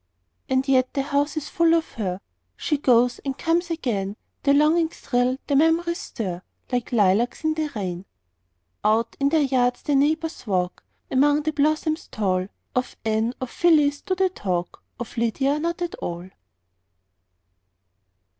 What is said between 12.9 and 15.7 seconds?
Anne, of Phyllis, do they talk, Of Lydia